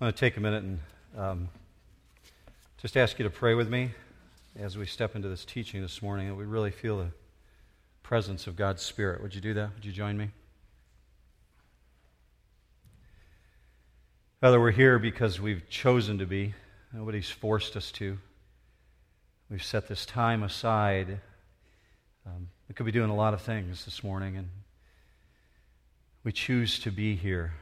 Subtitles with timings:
[0.00, 0.78] I want to take a minute and
[1.14, 1.48] um,
[2.78, 3.90] just ask you to pray with me
[4.58, 7.08] as we step into this teaching this morning that we really feel the
[8.02, 9.22] presence of God's Spirit.
[9.22, 9.74] Would you do that?
[9.74, 10.30] Would you join me?
[14.40, 16.54] Father, we're here because we've chosen to be.
[16.94, 18.16] Nobody's forced us to.
[19.50, 21.20] We've set this time aside.
[22.24, 24.48] Um, we could be doing a lot of things this morning, and
[26.24, 27.52] we choose to be here.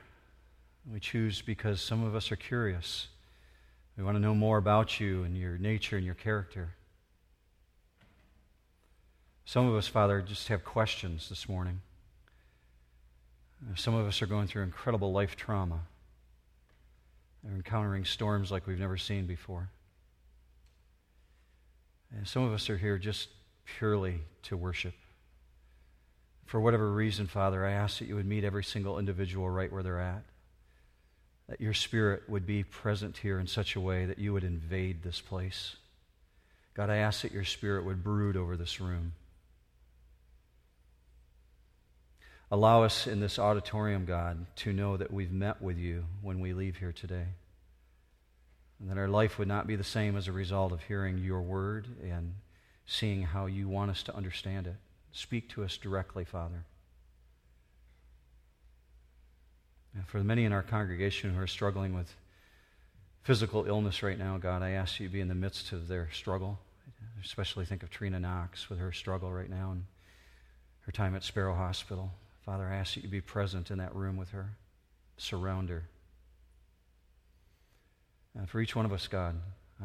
[0.91, 3.09] We choose because some of us are curious.
[3.97, 6.71] We want to know more about you and your nature and your character.
[9.45, 11.81] Some of us, Father, just have questions this morning.
[13.75, 15.81] Some of us are going through incredible life trauma.
[17.43, 19.69] They're encountering storms like we've never seen before.
[22.17, 23.29] And some of us are here just
[23.65, 24.95] purely to worship.
[26.47, 29.83] For whatever reason, Father, I ask that you would meet every single individual right where
[29.83, 30.23] they're at
[31.49, 35.03] that your Spirit would be present here in such a way that you would invade
[35.03, 35.77] this place.
[36.75, 39.15] God, I ask that your Spirit would brood over this room.
[42.51, 46.53] Allow us in this auditorium, God, to know that we've met with you when we
[46.53, 47.27] leave here today.
[48.81, 51.43] And that our life would not be the same as a result of hearing your
[51.43, 52.35] word and
[52.87, 54.77] seeing how you want us to understand it.
[55.13, 56.65] Speak to us directly, Father.
[59.99, 62.15] And for many in our congregation who are struggling with
[63.25, 66.09] physical illness right now, God, I ask you to be in the midst of their
[66.13, 66.61] struggle.
[66.87, 69.87] I especially think of Trina Knox with her struggle right now and
[70.83, 72.13] her time at Sparrow Hospital.
[72.47, 74.51] Father, I ask you to be present in that room with her,
[75.17, 75.83] surround her.
[78.37, 79.35] And for each one of us, God,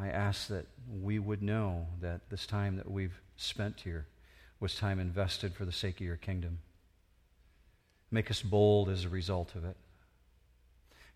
[0.00, 0.66] I ask that
[1.02, 4.06] we would know that this time that we've spent here
[4.60, 6.60] was time invested for the sake of your kingdom.
[8.12, 9.76] Make us bold as a result of it.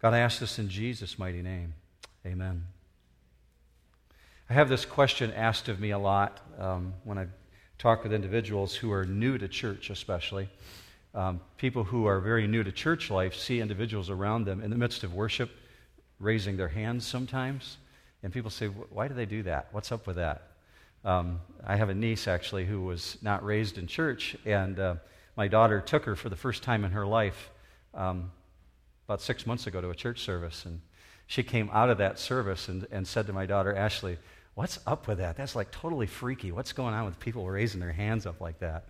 [0.00, 1.74] God, I ask this in Jesus' mighty name.
[2.24, 2.64] Amen.
[4.48, 7.26] I have this question asked of me a lot um, when I
[7.78, 10.48] talk with individuals who are new to church, especially.
[11.16, 14.76] Um, people who are very new to church life see individuals around them in the
[14.76, 15.50] midst of worship
[16.20, 17.78] raising their hands sometimes.
[18.22, 19.66] And people say, Why do they do that?
[19.72, 20.52] What's up with that?
[21.04, 24.94] Um, I have a niece actually who was not raised in church, and uh,
[25.36, 27.50] my daughter took her for the first time in her life
[27.94, 28.30] um,
[29.08, 30.82] about six months ago to a church service, and
[31.26, 34.18] she came out of that service and, and said to my daughter, Ashley,
[34.54, 35.36] What's up with that?
[35.36, 36.50] That's like totally freaky.
[36.50, 38.86] What's going on with people raising their hands up like that?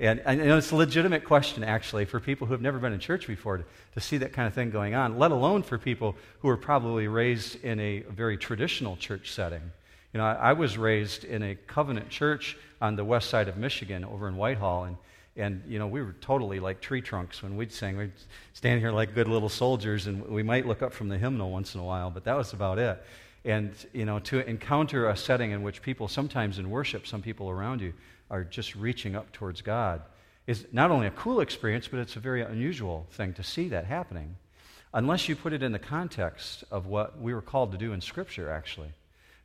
[0.00, 3.28] And, and, it's a legitimate question, actually, for people who have never been in church
[3.28, 6.48] before to, to see that kind of thing going on, let alone for people who
[6.48, 9.62] are probably raised in a very traditional church setting.
[10.12, 13.56] You know, I, I was raised in a covenant church on the west side of
[13.56, 14.96] Michigan over in Whitehall, and
[15.36, 17.96] and, you know, we were totally like tree trunks when we'd sing.
[17.96, 18.12] We'd
[18.52, 21.74] stand here like good little soldiers, and we might look up from the hymnal once
[21.74, 23.02] in a while, but that was about it.
[23.44, 27.48] And, you know, to encounter a setting in which people, sometimes in worship, some people
[27.48, 27.94] around you
[28.30, 30.02] are just reaching up towards God
[30.46, 33.86] is not only a cool experience, but it's a very unusual thing to see that
[33.86, 34.36] happening.
[34.94, 38.00] Unless you put it in the context of what we were called to do in
[38.00, 38.90] Scripture, actually.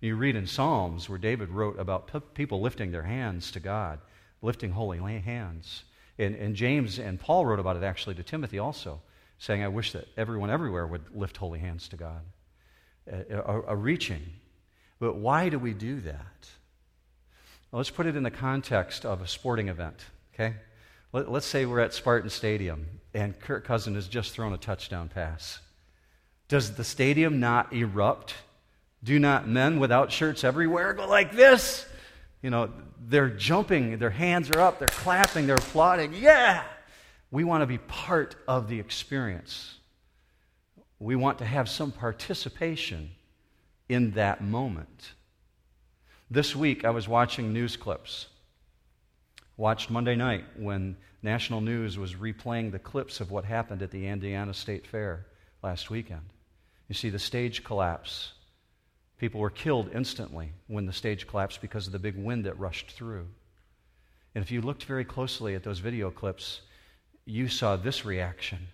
[0.02, 4.00] You read in Psalms where David wrote about people lifting their hands to God
[4.42, 5.84] lifting holy hands.
[6.18, 9.02] And, and James and Paul wrote about it actually to Timothy also,
[9.40, 12.22] saying, I wish that everyone everywhere would lift holy hands to God.
[13.12, 14.24] A, a, a reaching.
[15.00, 16.50] But why do we do that?
[17.72, 20.00] Well, let's put it in the context of a sporting event,
[20.34, 20.56] okay?
[21.14, 25.09] Let, us say we're at Spartan Stadium and Kirk Cousins has just thrown a touchdown
[25.09, 25.59] pass.
[26.47, 28.36] Does the stadium not erupt?
[29.03, 31.86] Do not men without shirts everywhere go like this?
[32.42, 32.72] You know,
[33.08, 36.14] they're jumping, their hands are up, they're clapping, they're applauding.
[36.14, 36.64] Yeah!
[37.31, 39.75] We want to be part of the experience.
[41.00, 43.12] We want to have some participation
[43.90, 45.14] in that moment.
[46.30, 48.28] This week, I was watching news clips.
[49.56, 54.08] Watched Monday night when national news was replaying the clips of what happened at the
[54.08, 55.26] Indiana State Fair
[55.64, 56.22] last weekend.
[56.88, 58.34] You see the stage collapse
[59.17, 62.91] People were killed instantly when the stage collapsed because of the big wind that rushed
[62.91, 63.28] through.
[64.35, 66.61] And if you looked very closely at those video clips,
[67.25, 68.67] you saw this reaction.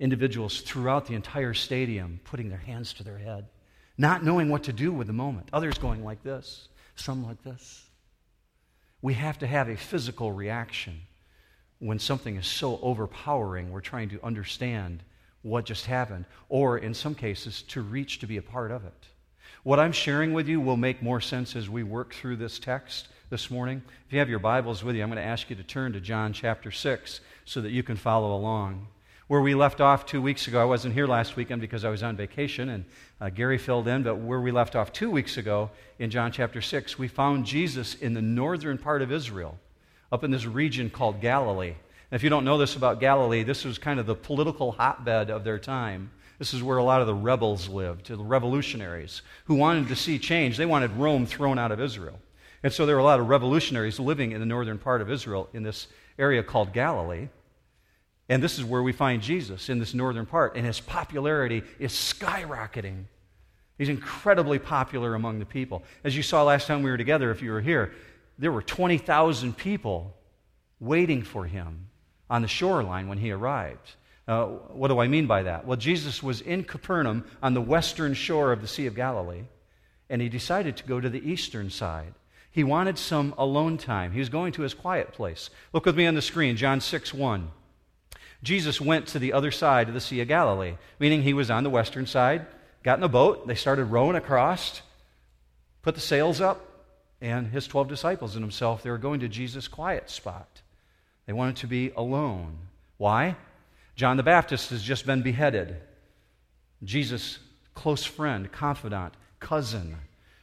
[0.00, 3.46] Individuals throughout the entire stadium putting their hands to their head,
[3.98, 5.48] not knowing what to do with the moment.
[5.52, 7.84] Others going like this, some like this.
[9.02, 11.02] We have to have a physical reaction
[11.78, 15.02] when something is so overpowering, we're trying to understand
[15.46, 19.06] what just happened, or in some cases, to reach to be a part of it.
[19.62, 23.08] What I'm sharing with you will make more sense as we work through this text
[23.30, 23.82] this morning.
[24.06, 26.00] If you have your Bibles with you, I'm going to ask you to turn to
[26.00, 28.88] John chapter 6 so that you can follow along.
[29.28, 32.02] Where we left off two weeks ago, I wasn't here last weekend because I was
[32.02, 32.84] on vacation, and
[33.20, 36.60] uh, Gary filled in, but where we left off two weeks ago in John chapter
[36.60, 39.58] 6, we found Jesus in the northern part of Israel,
[40.10, 41.74] up in this region called Galilee.
[42.10, 45.42] If you don't know this about Galilee, this was kind of the political hotbed of
[45.42, 46.10] their time.
[46.38, 50.18] This is where a lot of the rebels lived, the revolutionaries who wanted to see
[50.18, 50.56] change.
[50.56, 52.20] They wanted Rome thrown out of Israel.
[52.62, 55.48] And so there were a lot of revolutionaries living in the northern part of Israel
[55.52, 55.88] in this
[56.18, 57.28] area called Galilee.
[58.28, 61.92] And this is where we find Jesus in this northern part, and his popularity is
[61.92, 63.04] skyrocketing.
[63.78, 65.84] He's incredibly popular among the people.
[66.02, 67.92] As you saw last time we were together, if you were here,
[68.38, 70.14] there were 20,000 people
[70.80, 71.88] waiting for him
[72.28, 73.94] on the shoreline when he arrived.
[74.28, 75.66] Uh, what do I mean by that?
[75.66, 79.44] Well, Jesus was in Capernaum on the western shore of the Sea of Galilee,
[80.10, 82.14] and he decided to go to the eastern side.
[82.50, 84.12] He wanted some alone time.
[84.12, 85.50] He was going to his quiet place.
[85.72, 87.50] Look with me on the screen, John 6 1.
[88.42, 91.64] Jesus went to the other side of the Sea of Galilee, meaning he was on
[91.64, 92.46] the western side,
[92.82, 94.82] got in a boat, they started rowing across,
[95.82, 96.60] put the sails up,
[97.20, 100.55] and his 12 disciples and himself, they were going to Jesus' quiet spot.
[101.26, 102.56] They wanted to be alone.
[102.98, 103.36] Why?
[103.94, 105.76] John the Baptist has just been beheaded.
[106.84, 107.38] Jesus'
[107.74, 109.96] close friend, confidant, cousin,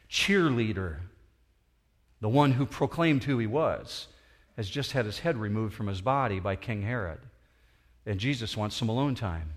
[0.09, 0.97] cheerleader,
[2.21, 4.07] the one who proclaimed who he was,
[4.55, 7.19] has just had his head removed from his body by King Herod.
[8.05, 9.53] And Jesus wants some alone time.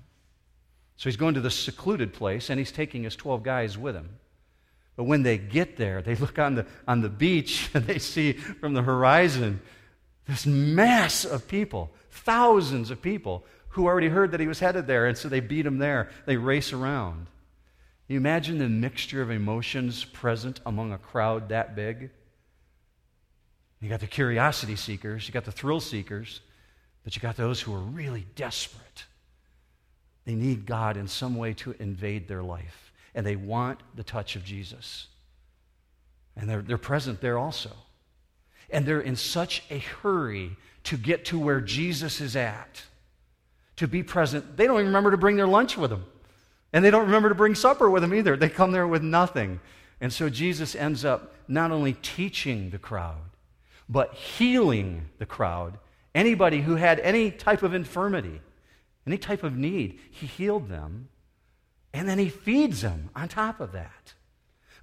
[0.96, 4.08] So he's going to this secluded place and he's taking his 12 guys with him.
[4.96, 8.32] But when they get there, they look on the, on the beach and they see
[8.32, 9.60] from the horizon
[10.26, 15.06] this mass of people, thousands of people who already heard that he was headed there.
[15.06, 16.10] And so they beat him there.
[16.24, 17.26] They race around.
[18.08, 22.10] you imagine the mixture of emotions present among a crowd that big?
[23.80, 26.40] You got the curiosity seekers, you got the thrill seekers,
[27.04, 29.04] but you got those who are really desperate.
[30.24, 34.34] They need God in some way to invade their life, and they want the touch
[34.34, 35.06] of Jesus.
[36.34, 37.70] And they're, they're present there also.
[38.70, 42.82] And they're in such a hurry to get to where Jesus is at,
[43.76, 44.56] to be present.
[44.56, 46.04] They don't even remember to bring their lunch with them.
[46.72, 48.36] And they don't remember to bring supper with them either.
[48.36, 49.60] They come there with nothing.
[50.00, 53.30] And so Jesus ends up not only teaching the crowd,
[53.88, 55.78] but healing the crowd.
[56.14, 58.40] Anybody who had any type of infirmity,
[59.06, 61.08] any type of need, he healed them.
[61.92, 64.12] And then he feeds them on top of that.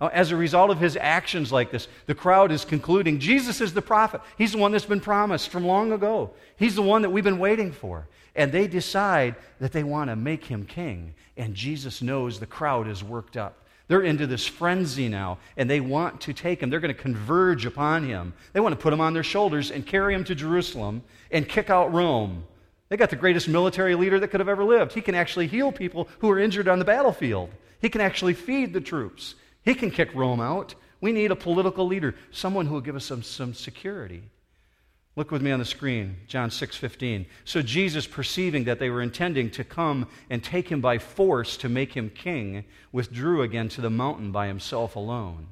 [0.04, 3.74] Uh, as a result of his actions like this, the crowd is concluding Jesus is
[3.74, 4.20] the prophet.
[4.38, 6.32] He's the one that's been promised from long ago.
[6.58, 8.10] He's the one that we've been waiting for.
[8.36, 11.14] And they decide that they want to make him king.
[11.38, 13.66] And Jesus knows the crowd is worked up.
[13.88, 16.70] They're into this frenzy now, and they want to take him.
[16.70, 18.34] They're going to converge upon him.
[18.52, 21.02] They want to put him on their shoulders and carry him to Jerusalem
[21.32, 22.44] and kick out Rome.
[22.90, 24.92] They got the greatest military leader that could have ever lived.
[24.92, 28.74] He can actually heal people who are injured on the battlefield, he can actually feed
[28.74, 30.76] the troops, he can kick Rome out.
[31.02, 34.24] We need a political leader, someone who will give us some, some security.
[35.16, 37.28] Look with me on the screen, John 6:15.
[37.46, 41.70] So Jesus, perceiving that they were intending to come and take him by force to
[41.70, 45.48] make him king, withdrew again to the mountain by himself alone.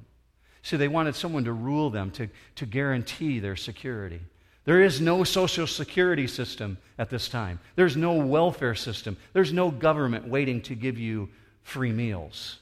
[0.64, 4.22] See, they wanted someone to rule them, to, to guarantee their security.
[4.64, 7.60] There is no social security system at this time.
[7.76, 9.18] There's no welfare system.
[9.34, 11.30] There's no government waiting to give you
[11.64, 12.58] free meals.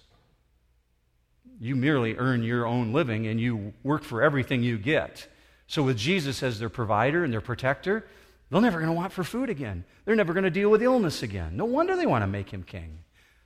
[1.60, 5.28] You merely earn your own living and you work for everything you get.
[5.68, 8.06] So, with Jesus as their provider and their protector,
[8.50, 9.84] they're never going to want for food again.
[10.06, 11.58] They're never going to deal with illness again.
[11.58, 13.00] No wonder they want to make him king.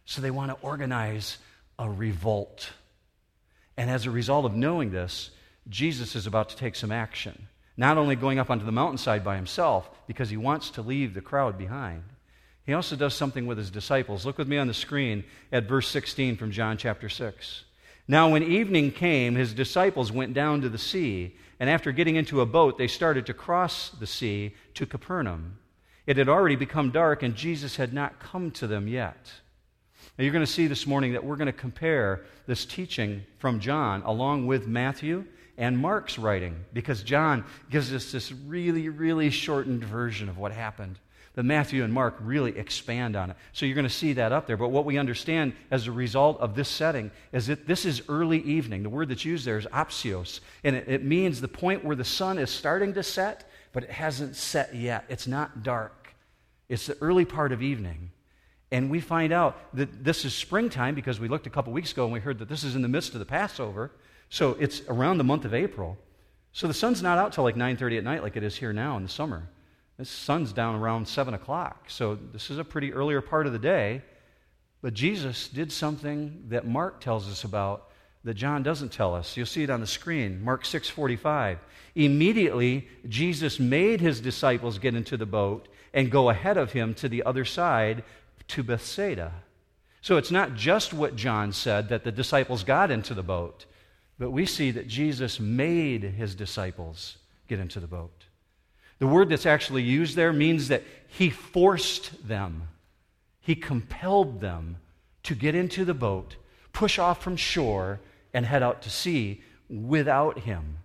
[0.05, 1.37] So, they want to organize
[1.79, 2.71] a revolt.
[3.75, 5.31] And as a result of knowing this,
[5.67, 7.47] Jesus is about to take some action.
[7.75, 11.21] Not only going up onto the mountainside by himself, because he wants to leave the
[11.21, 12.03] crowd behind,
[12.65, 14.25] he also does something with his disciples.
[14.25, 17.63] Look with me on the screen at verse 16 from John chapter 6.
[18.07, 22.41] Now, when evening came, his disciples went down to the sea and after getting into
[22.41, 25.59] a boat, they started to cross the sea to Capernaum.
[26.05, 29.31] It had already become dark, and Jesus had not come to them yet.
[30.17, 33.61] Now, you're going to see this morning that we're going to compare this teaching from
[33.61, 35.23] John along with Matthew
[35.57, 40.99] and Mark's writing, because John gives us this really, really shortened version of what happened.
[41.35, 43.37] But Matthew and Mark really expand on it.
[43.53, 44.57] So you're going to see that up there.
[44.57, 48.39] But what we understand as a result of this setting is that this is early
[48.41, 48.83] evening.
[48.83, 50.41] The word that's used there is apsios.
[50.63, 53.89] And it, it means the point where the sun is starting to set, but it
[53.89, 55.05] hasn't set yet.
[55.09, 56.13] It's not dark,
[56.69, 58.11] it's the early part of evening.
[58.71, 62.05] And we find out that this is springtime because we looked a couple weeks ago
[62.05, 63.91] and we heard that this is in the midst of the Passover.
[64.29, 65.95] So it's around the month of April.
[66.53, 68.97] So the sun's not out till like 9:30 at night like it is here now
[68.97, 69.47] in the summer.
[70.03, 73.59] The sun's down around 7 o'clock, so this is a pretty earlier part of the
[73.59, 74.01] day.
[74.81, 77.89] But Jesus did something that Mark tells us about
[78.25, 79.37] that John doesn't tell us.
[79.37, 80.43] You'll see it on the screen.
[80.43, 81.59] Mark 6:45.
[81.95, 87.07] Immediately Jesus made his disciples get into the boat and go ahead of him to
[87.07, 88.03] the other side
[88.49, 89.31] to Bethsaida.
[90.01, 93.65] So it's not just what John said that the disciples got into the boat,
[94.19, 97.15] but we see that Jesus made his disciples
[97.47, 98.22] get into the boat.
[98.99, 102.69] The word that's actually used there means that he forced them,
[103.39, 104.77] he compelled them
[105.23, 106.35] to get into the boat,
[106.71, 107.99] push off from shore,
[108.33, 110.77] and head out to sea without him.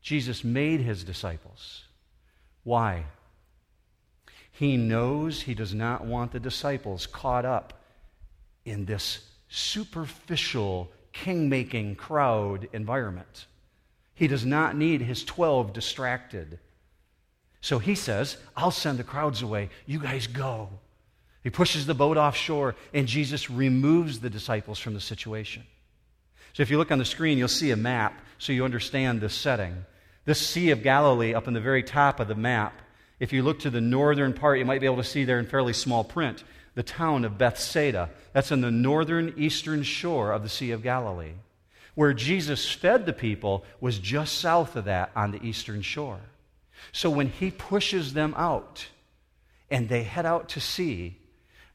[0.00, 1.84] Jesus made his disciples.
[2.64, 3.04] Why?
[4.50, 7.82] He knows he does not want the disciples caught up
[8.64, 13.46] in this superficial, king making crowd environment.
[14.22, 16.60] He does not need his 12 distracted.
[17.60, 19.68] So he says, I'll send the crowds away.
[19.84, 20.68] You guys go.
[21.42, 25.64] He pushes the boat offshore, and Jesus removes the disciples from the situation.
[26.52, 29.34] So if you look on the screen, you'll see a map so you understand this
[29.34, 29.74] setting.
[30.24, 32.80] This Sea of Galilee up in the very top of the map,
[33.18, 35.46] if you look to the northern part, you might be able to see there in
[35.46, 36.44] fairly small print
[36.76, 38.08] the town of Bethsaida.
[38.34, 41.32] That's on the northern eastern shore of the Sea of Galilee.
[41.94, 46.20] Where Jesus fed the people was just south of that on the eastern shore.
[46.90, 48.88] So when he pushes them out
[49.70, 51.18] and they head out to sea,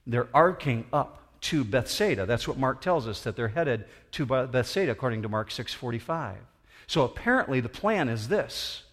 [0.06, 2.26] they're arcing up to Bethsaida.
[2.26, 6.38] That's what Mark tells us that they're headed to Bethsaida according to Mark 6:45.
[6.88, 8.84] So apparently the plan is this.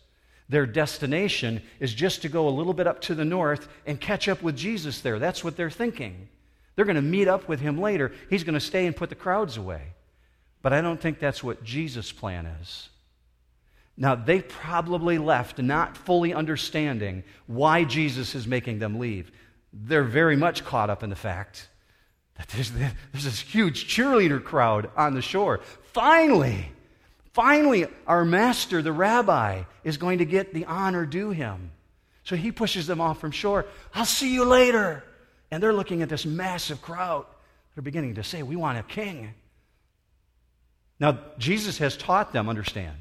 [0.48, 4.28] Their destination is just to go a little bit up to the north and catch
[4.28, 5.18] up with Jesus there.
[5.18, 6.28] That's what they're thinking.
[6.76, 8.12] They're going to meet up with him later.
[8.28, 9.93] He's going to stay and put the crowds away.
[10.64, 12.88] But I don't think that's what Jesus' plan is.
[13.98, 19.30] Now, they probably left not fully understanding why Jesus is making them leave.
[19.74, 21.68] They're very much caught up in the fact
[22.36, 25.60] that there's, there's this huge cheerleader crowd on the shore.
[25.92, 26.72] Finally,
[27.34, 31.72] finally, our master, the rabbi, is going to get the honor due him.
[32.22, 33.66] So he pushes them off from shore.
[33.92, 35.04] I'll see you later.
[35.50, 37.26] And they're looking at this massive crowd.
[37.74, 39.34] They're beginning to say, We want a king.
[41.00, 42.96] Now, Jesus has taught them, understand,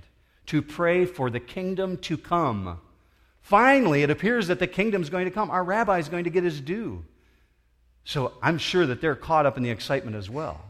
[0.48, 2.80] to pray for the kingdom to come.
[3.42, 5.52] Finally, it appears that the kingdom's going to come.
[5.52, 7.06] Our rabbi is going to get his due.
[8.04, 10.62] So I'm sure that they're caught up in the excitement as well.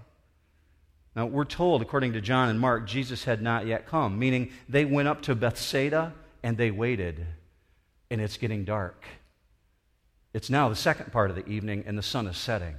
[1.16, 4.86] Now, we're told, according to John and Mark, Jesus had not yet come, meaning they
[4.86, 7.26] went up to Bethsaida and they waited,
[8.10, 9.06] and it's getting dark.
[10.34, 12.76] It's now the second part of the evening, and the sun is setting.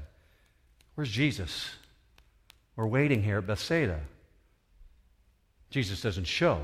[0.96, 1.70] Where's Jesus?
[2.74, 4.00] We're waiting here at Bethsaida.
[5.74, 6.60] Jesus doesn't show.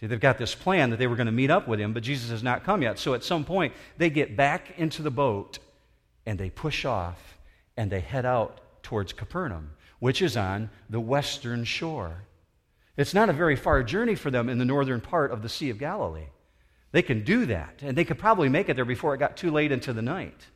[0.00, 2.02] See, they've got this plan that they were going to meet up with him, but
[2.02, 2.98] Jesus has not come yet.
[2.98, 5.58] So at some point, they get back into the boat
[6.24, 7.36] and they push off
[7.76, 12.22] and they head out towards Capernaum, which is on the western shore.
[12.96, 15.68] It's not a very far journey for them in the northern part of the Sea
[15.68, 16.30] of Galilee.
[16.92, 19.50] They can do that, and they could probably make it there before it got too
[19.50, 20.46] late into the night.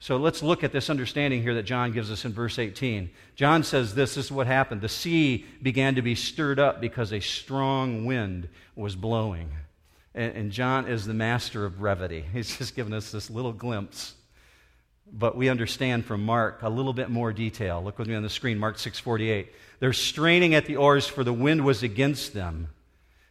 [0.00, 3.10] So let's look at this understanding here that John gives us in verse 18.
[3.34, 4.80] John says this, this is what happened.
[4.80, 9.50] The sea began to be stirred up because a strong wind was blowing.
[10.14, 12.24] And, and John is the master of brevity.
[12.32, 14.14] He's just given us this little glimpse.
[15.10, 17.82] But we understand from Mark a little bit more detail.
[17.82, 19.48] Look with me on the screen, Mark 6:48.
[19.80, 22.68] They're straining at the oars for the wind was against them.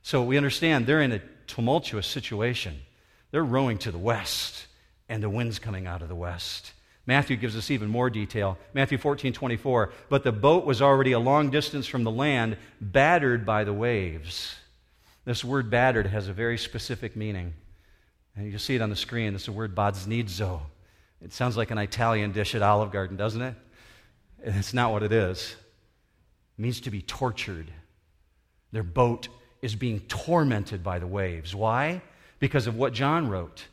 [0.02, 2.82] So we understand they're in a tumultuous situation.
[3.32, 4.67] They're rowing to the west
[5.10, 6.74] and the wind's coming out of the west.
[7.06, 8.58] Matthew gives us even more detail.
[8.74, 9.94] Matthew 14, 24.
[10.10, 14.56] But the boat was already a long distance from the land, battered by the waves.
[15.24, 17.54] This word battered has a very specific meaning.
[18.36, 19.36] And you see it on the screen.
[19.36, 20.62] It's the word basanizo.
[21.22, 23.56] It sounds like an Italian dish at Olive Garden, doesn't it?
[24.44, 25.56] It's not what it is.
[26.58, 27.72] It means to be tortured.
[28.74, 29.30] Their boat
[29.62, 31.56] is being tormented by the waves.
[31.56, 32.02] Why?
[32.40, 33.66] Because of what John wrote.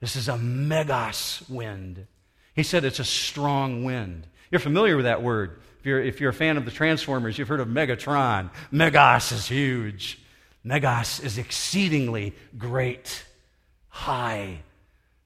[0.00, 2.06] This is a megas wind.
[2.54, 4.26] He said it's a strong wind.
[4.50, 5.58] You're familiar with that word.
[5.80, 8.50] If you're, if you're a fan of the Transformers, you've heard of Megatron.
[8.70, 10.18] Megas is huge.
[10.64, 13.24] Megas is exceedingly great,
[13.88, 14.58] high.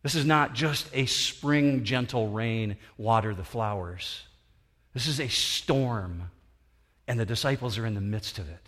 [0.03, 4.23] This is not just a spring gentle rain, water the flowers.
[4.95, 6.31] This is a storm,
[7.07, 8.67] and the disciples are in the midst of it.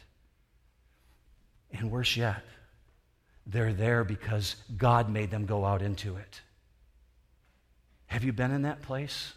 [1.72, 2.42] And worse yet,
[3.46, 6.40] they're there because God made them go out into it.
[8.06, 9.32] Have you been in that place?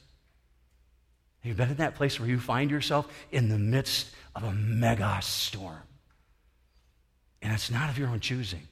[1.40, 4.52] Have you been in that place where you find yourself in the midst of a
[4.52, 5.84] mega storm?
[7.42, 8.68] And it's not of your own choosing.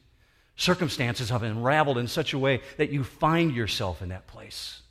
[0.56, 4.82] Circumstances have unraveled in such a way that you find yourself in that place.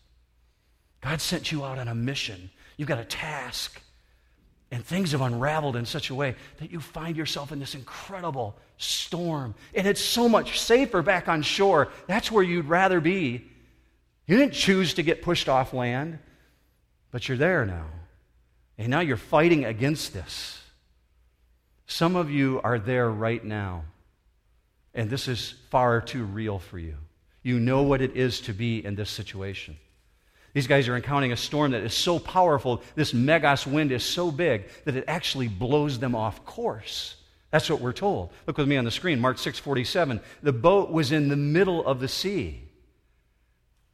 [1.01, 2.51] God sent you out on a mission.
[2.77, 3.82] You've got a task.
[4.73, 8.57] And things have unraveled in such a way that you find yourself in this incredible
[8.79, 9.55] storm.
[9.75, 11.89] And it's so much safer back on shore.
[12.07, 13.45] That's where you'd rather be.
[14.27, 16.19] You didn't choose to get pushed off land,
[17.11, 17.85] but you're there now.
[18.79, 20.59] And now you're fighting against this.
[21.87, 23.85] Some of you are there right now,
[24.95, 26.97] and this is far too real for you.
[27.43, 29.77] You know what it is to be in this situation.
[30.55, 34.31] These guys are encountering a storm that is so powerful, this megas wind is so
[34.31, 37.17] big that it actually blows them off course.
[37.51, 38.31] That's what we're told.
[38.47, 40.21] Look with me on the screen, Mark 6:47.
[40.43, 42.69] The boat was in the middle of the sea.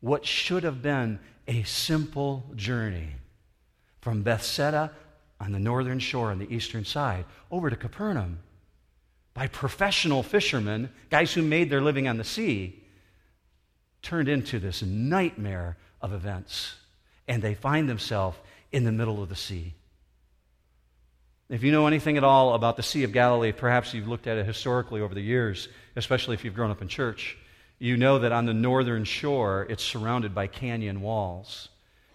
[0.00, 3.14] What should have been a simple journey
[4.00, 4.92] from Bethsaida
[5.40, 8.40] on the northern shore on the eastern side over to Capernaum
[9.34, 12.82] by professional fishermen, guys who made their living on the sea,
[14.02, 16.76] turned into this nightmare of events.
[17.26, 18.38] And they find themselves
[18.73, 19.75] in the middle of the sea.
[21.49, 24.37] If you know anything at all about the Sea of Galilee, perhaps you've looked at
[24.37, 27.38] it historically over the years, especially if you've grown up in church,
[27.78, 31.69] you know that on the northern shore, it's surrounded by canyon walls.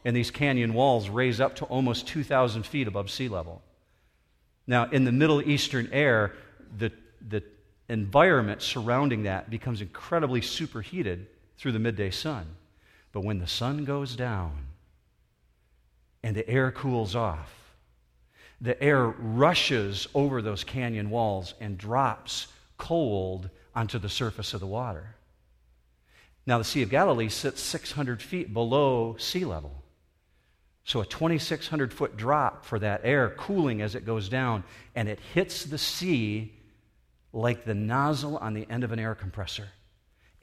[0.05, 3.63] And these canyon walls raise up to almost 2,000 feet above sea level.
[4.67, 6.33] Now, in the Middle Eastern air,
[6.77, 6.91] the,
[7.27, 7.43] the
[7.89, 12.47] environment surrounding that becomes incredibly superheated through the midday sun.
[13.11, 14.65] But when the sun goes down
[16.23, 17.53] and the air cools off,
[18.59, 24.67] the air rushes over those canyon walls and drops cold onto the surface of the
[24.67, 25.15] water.
[26.45, 29.83] Now, the Sea of Galilee sits 600 feet below sea level.
[30.85, 35.19] So, a 2,600 foot drop for that air cooling as it goes down, and it
[35.33, 36.53] hits the sea
[37.31, 39.69] like the nozzle on the end of an air compressor.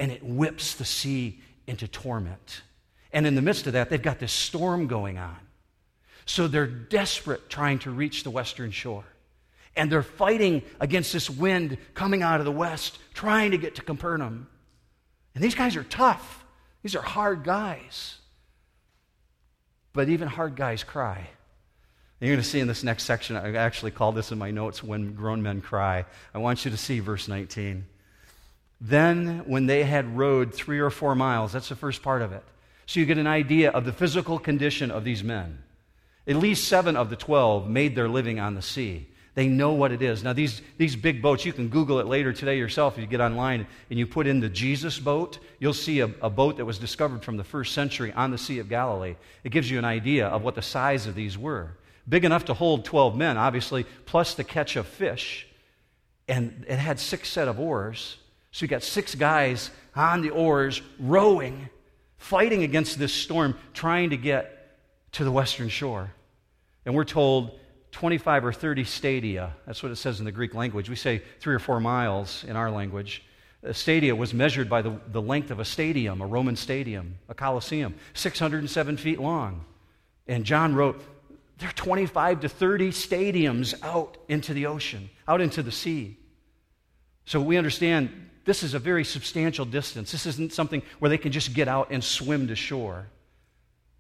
[0.01, 2.63] And it whips the sea into torment.
[3.13, 5.37] And in the midst of that, they've got this storm going on.
[6.27, 9.05] So they're desperate trying to reach the western shore.
[9.77, 13.83] And they're fighting against this wind coming out of the west, trying to get to
[13.83, 14.49] Capernaum.
[15.35, 16.45] And these guys are tough,
[16.83, 18.17] these are hard guys.
[19.93, 21.17] But even hard guys cry.
[21.19, 24.51] And you're going to see in this next section, I actually called this in my
[24.51, 26.05] notes, When Grown Men Cry.
[26.35, 27.87] I want you to see verse 19.
[28.81, 32.45] Then, when they had rowed three or four miles, that's the first part of it.
[32.87, 35.63] So you get an idea of the physical condition of these men.
[36.27, 39.07] At least seven of the 12 made their living on the sea.
[39.35, 40.25] They know what it is.
[40.25, 43.21] Now, these, these big boats, you can Google it later today yourself if you get
[43.21, 45.39] online and you put in the Jesus boat.
[45.59, 48.59] You'll see a, a boat that was discovered from the first century on the Sea
[48.59, 49.15] of Galilee.
[49.45, 51.77] It gives you an idea of what the size of these were.
[52.09, 55.47] Big enough to hold 12 men, obviously, plus the catch of fish.
[56.27, 58.17] And it had six set of oars.
[58.53, 61.69] So you got six guys on the oars rowing,
[62.17, 64.79] fighting against this storm, trying to get
[65.13, 66.13] to the western shore.
[66.85, 67.59] And we're told
[67.93, 69.55] 25 or 30 stadia.
[69.67, 70.89] That's what it says in the Greek language.
[70.89, 73.23] We say three or four miles in our language.
[73.63, 77.35] A stadia was measured by the, the length of a stadium, a Roman stadium, a
[77.35, 79.65] Colosseum, 607 feet long.
[80.27, 81.03] And John wrote,
[81.59, 86.17] there are 25 to 30 stadiums out into the ocean, out into the sea.
[87.27, 90.13] So we understand this is a very substantial distance.
[90.13, 93.07] This isn't something where they can just get out and swim to shore.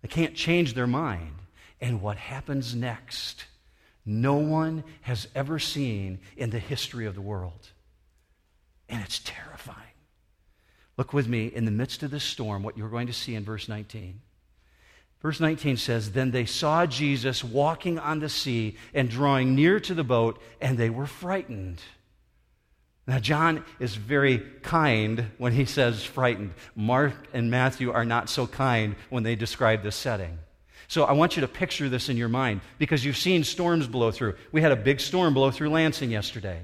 [0.02, 1.34] They can't change their mind.
[1.80, 3.44] And what happens next,
[4.04, 7.70] no one has ever seen in the history of the world.
[8.88, 9.76] And it's terrifying.
[10.96, 13.44] Look with me in the midst of this storm, what you're going to see in
[13.44, 14.20] verse 19.
[15.22, 19.94] Verse 19 says, Then they saw Jesus walking on the sea and drawing near to
[19.94, 21.80] the boat, and they were frightened.
[23.06, 26.52] Now, John is very kind when he says frightened.
[26.76, 30.38] Mark and Matthew are not so kind when they describe this setting.
[30.86, 34.10] So I want you to picture this in your mind because you've seen storms blow
[34.10, 34.34] through.
[34.52, 36.62] We had a big storm blow through Lansing yesterday.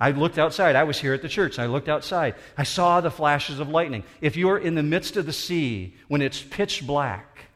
[0.00, 0.76] I looked outside.
[0.76, 1.58] I was here at the church.
[1.58, 2.36] I looked outside.
[2.56, 4.04] I saw the flashes of lightning.
[4.20, 7.46] If you're in the midst of the sea when it's pitch black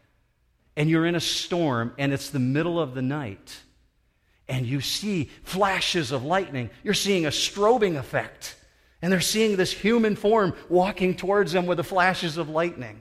[0.76, 3.62] and you're in a storm and it's the middle of the night,
[4.52, 8.54] and you see flashes of lightning, you're seeing a strobing effect.
[9.00, 13.00] And they're seeing this human form walking towards them with the flashes of lightning.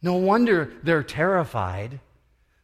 [0.00, 1.98] No wonder they're terrified.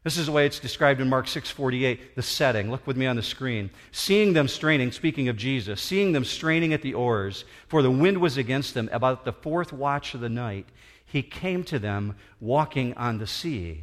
[0.05, 2.71] This is the way it's described in Mark 6:48, the setting.
[2.71, 3.71] Look with me on the screen.
[3.91, 8.19] Seeing them straining, speaking of Jesus, seeing them straining at the oars, for the wind
[8.19, 10.67] was against them about the fourth watch of the night,
[11.05, 13.83] he came to them walking on the sea.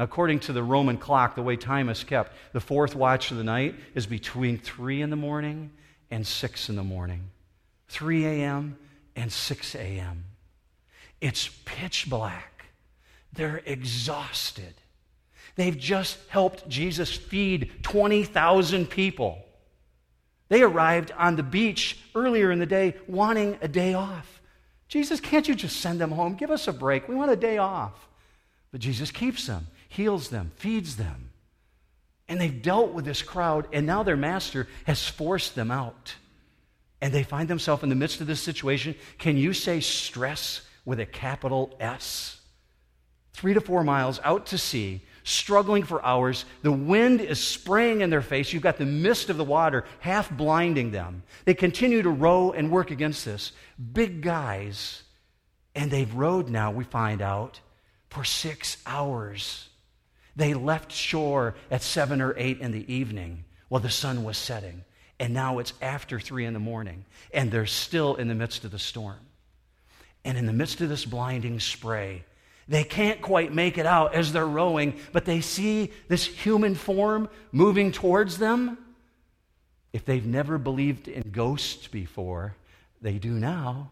[0.00, 3.44] According to the Roman clock, the way time is kept, the fourth watch of the
[3.44, 5.72] night is between 3 in the morning
[6.10, 7.28] and 6 in the morning.
[7.88, 8.78] 3 a.m.
[9.14, 10.24] and 6 a.m.
[11.20, 12.64] It's pitch black.
[13.34, 14.72] They're exhausted.
[15.56, 19.44] They've just helped Jesus feed 20,000 people.
[20.48, 24.40] They arrived on the beach earlier in the day wanting a day off.
[24.88, 26.36] Jesus, can't you just send them home?
[26.36, 27.06] Give us a break.
[27.06, 28.08] We want a day off.
[28.72, 31.30] But Jesus keeps them, heals them, feeds them.
[32.28, 36.14] And they've dealt with this crowd, and now their master has forced them out.
[37.00, 38.94] And they find themselves in the midst of this situation.
[39.18, 42.40] Can you say stress with a capital S?
[43.32, 46.44] Three to four miles out to sea, struggling for hours.
[46.62, 48.52] The wind is spraying in their face.
[48.52, 51.24] You've got the mist of the water half blinding them.
[51.46, 53.50] They continue to row and work against this.
[53.92, 55.02] Big guys.
[55.74, 57.58] And they've rowed now, we find out,
[58.08, 59.69] for six hours.
[60.36, 64.84] They left shore at seven or eight in the evening while the sun was setting.
[65.18, 68.70] And now it's after three in the morning, and they're still in the midst of
[68.70, 69.18] the storm.
[70.24, 72.24] And in the midst of this blinding spray,
[72.68, 77.28] they can't quite make it out as they're rowing, but they see this human form
[77.52, 78.78] moving towards them.
[79.92, 82.54] If they've never believed in ghosts before,
[83.02, 83.90] they do now.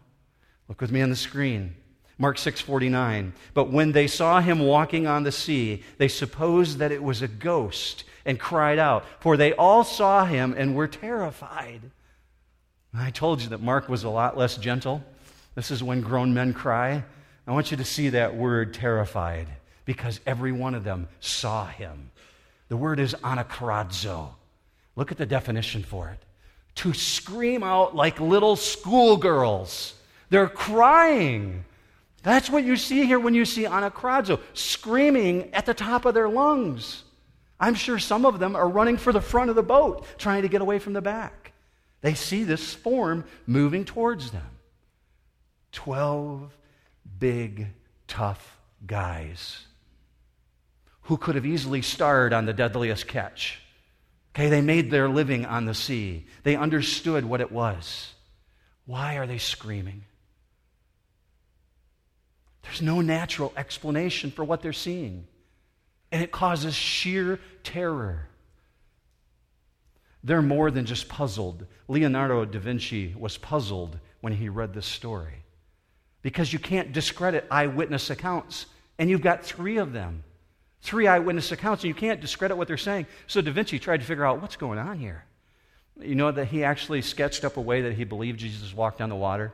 [0.67, 1.75] Look with me on the screen.
[2.19, 3.33] Mark 6:49.
[3.53, 7.27] But when they saw him walking on the sea, they supposed that it was a
[7.27, 11.89] ghost and cried out, for they all saw him and were terrified.
[12.93, 15.03] I told you that Mark was a lot less gentle.
[15.55, 17.03] This is when grown men cry.
[17.47, 19.47] I want you to see that word terrified
[19.85, 22.11] because every one of them saw him.
[22.67, 24.29] The word is anakaradzo.
[24.95, 26.19] Look at the definition for it.
[26.75, 29.93] To scream out like little schoolgirls.
[30.29, 31.63] They're crying.
[32.21, 36.29] That's what you see here when you see anakaradzo, screaming at the top of their
[36.29, 37.03] lungs.
[37.59, 40.49] I'm sure some of them are running for the front of the boat, trying to
[40.49, 41.53] get away from the back.
[42.01, 44.47] They see this form moving towards them.
[45.71, 46.55] Twelve
[47.19, 47.67] big,
[48.07, 49.65] tough guys
[51.03, 53.59] who could have easily starred on the deadliest catch.
[54.33, 56.27] Okay, they made their living on the sea.
[56.43, 58.13] They understood what it was.
[58.85, 60.05] Why are they screaming?
[62.63, 65.27] There's no natural explanation for what they're seeing.
[66.11, 68.27] And it causes sheer terror.
[70.23, 71.65] They're more than just puzzled.
[71.87, 75.43] Leonardo da Vinci was puzzled when he read this story
[76.21, 78.65] because you can't discredit eyewitness accounts.
[78.97, 80.23] And you've got three of them
[80.81, 83.05] three eyewitness accounts, and you can't discredit what they're saying.
[83.27, 85.25] So Da Vinci tried to figure out what's going on here.
[85.99, 89.09] You know that he actually sketched up a way that he believed Jesus walked on
[89.09, 89.53] the water.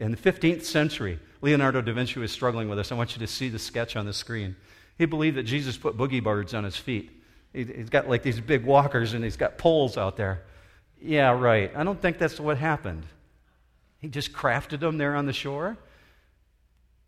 [0.00, 2.90] In the 15th century, Leonardo da Vinci was struggling with this.
[2.90, 4.56] I want you to see the sketch on the screen.
[4.98, 7.10] He believed that Jesus put boogie boards on his feet.
[7.52, 10.42] He's got like these big walkers and he's got poles out there.
[11.00, 11.70] Yeah, right.
[11.76, 13.04] I don't think that's what happened.
[13.98, 15.78] He just crafted them there on the shore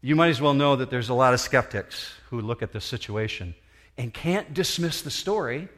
[0.02, 2.84] you might as well know that there's a lot of skeptics who look at this
[2.84, 3.54] situation
[3.96, 5.68] and can't dismiss the story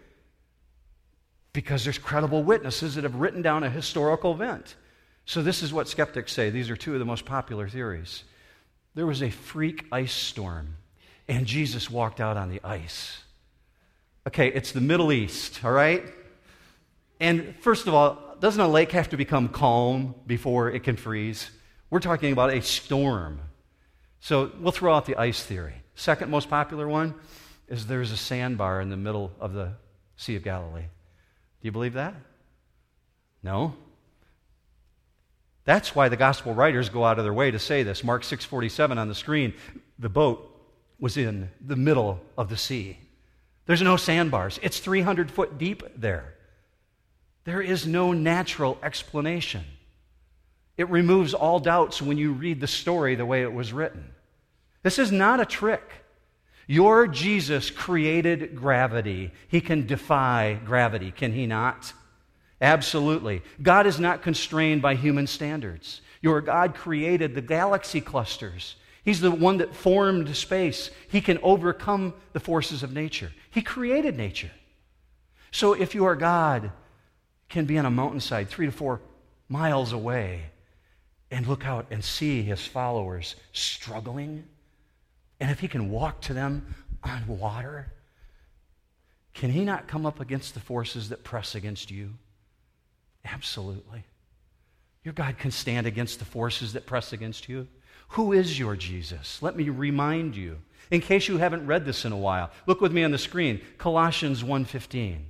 [1.53, 4.77] because there's credible witnesses that have written down a historical event.
[5.27, 6.51] So, this is what skeptics say.
[6.51, 8.25] These are two of the most popular theories.
[8.95, 10.77] There was a freak ice storm,
[11.27, 13.23] and Jesus walked out on the ice.
[14.27, 16.03] Okay, it's the Middle East, all right?
[17.21, 21.51] And first of all, doesn't a lake have to become calm before it can freeze?
[21.91, 23.41] We're talking about a storm.
[24.21, 25.75] So we'll throw out the ice theory.
[25.95, 27.15] Second most popular one
[27.69, 29.73] is there's a sandbar in the middle of the
[30.17, 30.83] Sea of Galilee.
[30.83, 30.89] Do
[31.63, 32.15] you believe that?
[33.43, 33.75] No.
[35.65, 38.05] That's why the gospel writers go out of their way to say this.
[38.05, 39.55] Mark 6:47 on the screen,
[39.99, 40.51] the boat
[40.99, 42.99] was in the middle of the sea.
[43.67, 44.59] There's no sandbars.
[44.63, 46.35] It's 300 foot deep there.
[47.45, 49.65] There is no natural explanation.
[50.77, 54.13] It removes all doubts when you read the story the way it was written.
[54.83, 56.05] This is not a trick.
[56.67, 59.33] Your Jesus created gravity.
[59.49, 61.93] He can defy gravity, can he not?
[62.61, 63.43] Absolutely.
[63.61, 66.01] God is not constrained by human standards.
[66.21, 68.77] Your God created the galaxy clusters.
[69.05, 70.91] He's the one that formed space.
[71.09, 73.33] He can overcome the forces of nature.
[73.51, 74.51] He created nature.
[75.51, 76.73] So if your God
[77.49, 79.01] can be on a mountainside three to four
[79.49, 80.47] miles away
[81.31, 84.45] and look out and see his followers struggling,
[85.39, 87.93] and if he can walk to them on water,
[89.35, 92.15] can he not come up against the forces that press against you?
[93.25, 94.05] Absolutely.
[95.03, 97.69] Your God can stand against the forces that press against you.
[98.09, 99.43] Who is your Jesus?
[99.43, 100.59] Let me remind you.
[100.91, 103.61] In case you haven't read this in a while, look with me on the screen.
[103.79, 105.27] Colossians 1:15.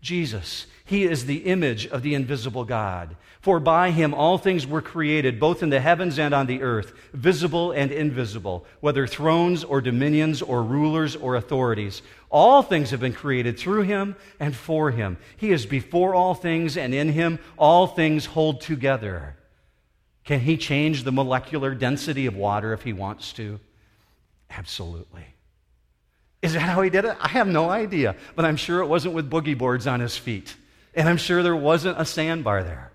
[0.00, 0.66] Jesus.
[0.84, 3.16] He is the image of the invisible God.
[3.40, 6.92] For by him all things were created, both in the heavens and on the earth,
[7.14, 12.02] visible and invisible, whether thrones or dominions or rulers or authorities.
[12.28, 15.16] All things have been created through him and for him.
[15.38, 19.36] He is before all things, and in him all things hold together.
[20.24, 23.58] Can he change the molecular density of water if he wants to?
[24.50, 25.24] Absolutely.
[26.42, 27.16] Is that how he did it?
[27.18, 30.54] I have no idea, but I'm sure it wasn't with boogie boards on his feet.
[30.94, 32.89] And I'm sure there wasn't a sandbar there.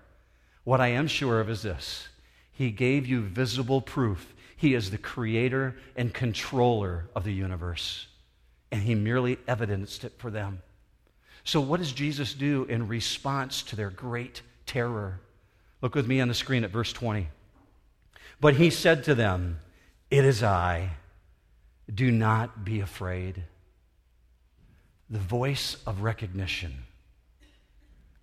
[0.66, 2.08] What I am sure of is this
[2.50, 4.34] He gave you visible proof.
[4.56, 8.08] He is the creator and controller of the universe.
[8.72, 10.62] And He merely evidenced it for them.
[11.44, 15.20] So, what does Jesus do in response to their great terror?
[15.82, 17.28] Look with me on the screen at verse 20.
[18.40, 19.60] But He said to them,
[20.10, 20.90] It is I.
[21.94, 23.44] Do not be afraid.
[25.08, 26.86] The voice of recognition.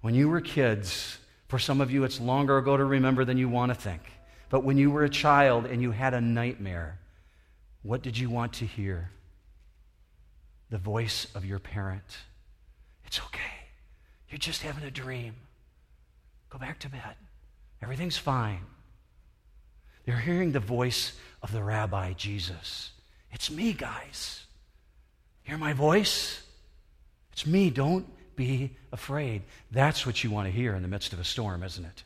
[0.02, 1.20] When you were kids,
[1.54, 4.02] for some of you it's longer ago to remember than you want to think,
[4.50, 6.98] but when you were a child and you had a nightmare,
[7.84, 9.12] what did you want to hear?
[10.72, 12.18] The voice of your parent.
[13.06, 13.70] It's okay.
[14.30, 15.36] You're just having a dream.
[16.50, 17.18] Go back to bed.
[17.84, 18.66] Everything's fine.
[20.08, 21.14] They're hearing the voice
[21.44, 22.94] of the rabbi, Jesus.
[23.32, 24.46] It's me, guys.
[25.44, 26.42] Hear my voice?
[27.32, 27.70] It's me.
[27.70, 29.44] Don't be afraid.
[29.72, 32.04] That's what you want to hear in the midst of a storm, isn't it?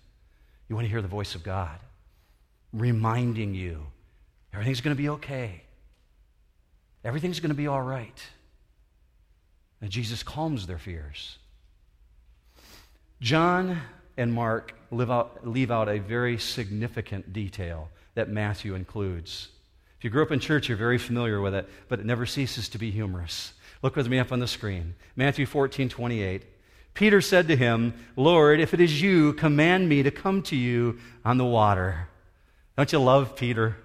[0.67, 1.79] You want to hear the voice of God
[2.73, 3.85] reminding you
[4.53, 5.63] everything's going to be okay.
[7.03, 8.21] Everything's going to be all right.
[9.81, 11.37] And Jesus calms their fears.
[13.21, 13.79] John
[14.17, 19.49] and Mark out, leave out a very significant detail that Matthew includes.
[19.97, 22.69] If you grew up in church, you're very familiar with it, but it never ceases
[22.69, 23.53] to be humorous.
[23.81, 24.95] Look with me up on the screen.
[25.15, 26.43] Matthew 14, 28.
[26.93, 30.97] Peter said to him, Lord, if it is you, command me to come to you
[31.23, 32.07] on the water.
[32.75, 33.77] Don't you love Peter?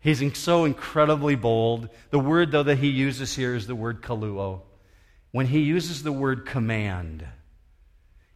[0.00, 1.88] He's so incredibly bold.
[2.10, 4.60] The word, though, that he uses here is the word keleuo.
[5.32, 7.26] When he uses the word command,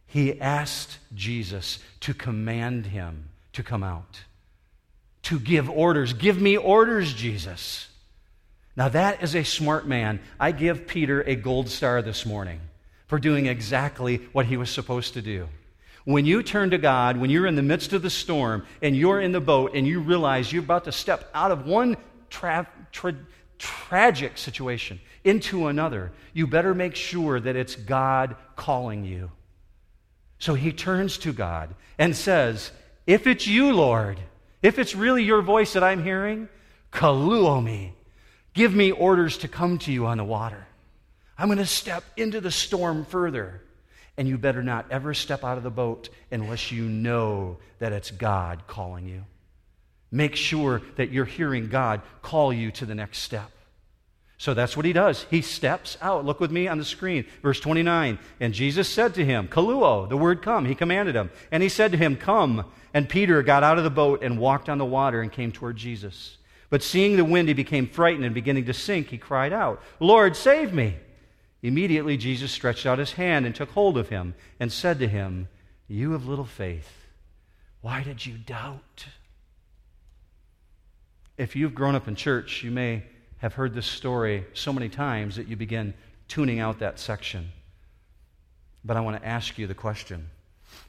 [0.05, 4.21] he asked Jesus to command him to come out
[5.27, 6.13] to give orders.
[6.13, 7.89] Give me orders, Jesus.
[8.77, 10.19] Now, that is a smart man.
[10.39, 12.61] I give Peter a gold star this morning
[13.07, 15.49] for doing exactly what he was supposed to do.
[16.05, 19.19] When you turn to God, when you're in the midst of the storm and you're
[19.19, 21.97] in the boat and you realize you're about to step out of one
[22.29, 23.17] tra- tra-
[23.57, 29.31] tragic situation into another, you better make sure that it's God calling you.
[30.37, 32.71] So he turns to God and says,
[33.07, 34.19] If it's you, Lord,
[34.61, 36.47] if it's really your voice that I'm hearing,
[36.91, 37.96] keleuo me.
[38.57, 40.65] Give me orders to come to you on the water.
[41.37, 43.61] I'm going to step into the storm further.
[44.17, 48.09] And you better not ever step out of the boat unless you know that it's
[48.09, 49.25] God calling you.
[50.09, 53.51] Make sure that you're hearing God call you to the next step.
[54.39, 55.27] So that's what he does.
[55.29, 56.25] He steps out.
[56.25, 57.25] Look with me on the screen.
[57.43, 58.17] Verse 29.
[58.39, 60.65] And Jesus said to him, Keleuo, the word come.
[60.65, 61.29] He commanded him.
[61.51, 62.65] And he said to him, Come.
[62.91, 65.77] And Peter got out of the boat and walked on the water and came toward
[65.77, 66.37] Jesus.
[66.69, 70.35] But seeing the wind, he became frightened and beginning to sink, he cried out, Lord,
[70.35, 70.97] save me.
[71.63, 75.47] Immediately Jesus stretched out his hand and took hold of him and said to him,
[75.87, 77.07] You have little faith.
[77.81, 79.05] Why did you doubt?
[81.37, 83.03] If you've grown up in church, you may
[83.37, 85.93] have heard this story so many times that you begin
[86.27, 87.51] tuning out that section.
[88.83, 90.29] But I want to ask you the question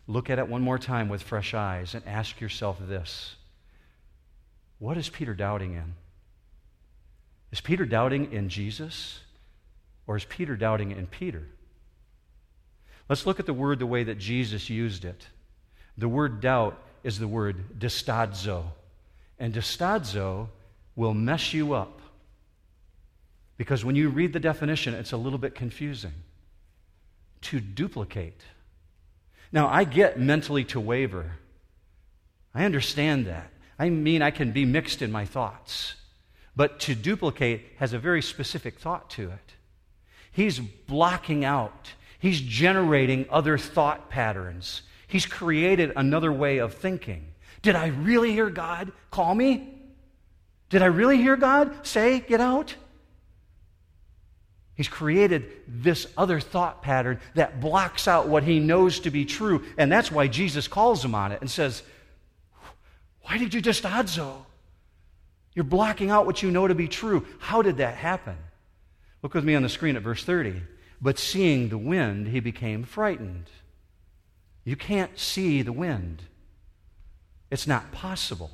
[0.06, 3.36] Look at it one more time with fresh eyes and ask yourself this
[4.78, 5.94] What is Peter doubting in?
[7.50, 9.20] Is Peter doubting in Jesus
[10.06, 11.42] or is Peter doubting in Peter?
[13.08, 15.26] Let's look at the word the way that Jesus used it.
[15.96, 18.64] The word doubt is the word distazo.
[19.38, 20.48] And distazo
[20.94, 22.00] will mess you up.
[23.56, 26.12] Because when you read the definition, it's a little bit confusing.
[27.42, 28.42] To duplicate
[29.52, 31.32] now, I get mentally to waver.
[32.54, 33.50] I understand that.
[33.78, 35.94] I mean, I can be mixed in my thoughts.
[36.56, 39.54] But to duplicate has a very specific thought to it.
[40.32, 44.82] He's blocking out, he's generating other thought patterns.
[45.06, 47.28] He's created another way of thinking.
[47.62, 49.74] Did I really hear God call me?
[50.68, 52.74] Did I really hear God say, get out?
[54.74, 59.64] He's created this other thought pattern that blocks out what he knows to be true.
[59.76, 61.82] And that's why Jesus calls him on it and says,
[63.28, 64.46] Why did you just adzo?
[65.54, 67.26] You're blocking out what you know to be true.
[67.40, 68.38] How did that happen?
[69.22, 70.62] Look with me on the screen at verse 30.
[71.00, 73.50] but seeing the wind, he became frightened.
[74.64, 76.22] You can't see the wind,
[77.50, 78.50] it's not possible.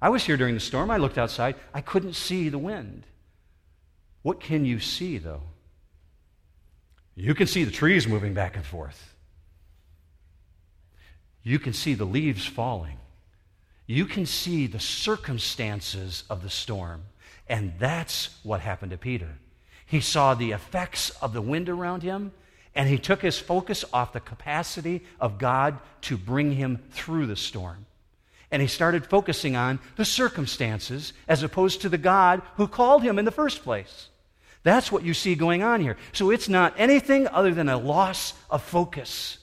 [0.00, 0.90] I was here during the storm.
[0.90, 1.56] I looked outside.
[1.72, 3.04] I couldn't see the wind.
[4.22, 5.42] What can you see, though?
[7.16, 9.14] You can see the trees moving back and forth.
[11.42, 12.98] You can see the leaves falling.
[13.90, 17.04] You can see the circumstances of the storm.
[17.48, 19.38] And that's what happened to Peter.
[19.86, 22.32] He saw the effects of the wind around him,
[22.74, 27.34] and he took his focus off the capacity of God to bring him through the
[27.34, 27.86] storm.
[28.50, 33.18] And he started focusing on the circumstances as opposed to the God who called him
[33.18, 34.08] in the first place.
[34.64, 35.96] That's what you see going on here.
[36.12, 39.38] So it's not anything other than a loss of focus.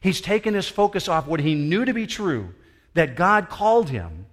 [0.00, 2.54] He's taken his focus off what he knew to be true,
[2.94, 4.26] that God called him,